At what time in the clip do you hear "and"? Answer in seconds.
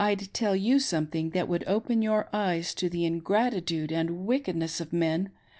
3.91-4.25